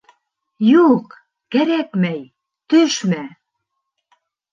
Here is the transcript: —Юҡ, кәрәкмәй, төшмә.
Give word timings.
—Юҡ, 0.75 1.11
кәрәкмәй, 1.55 2.23
төшмә. 2.75 3.21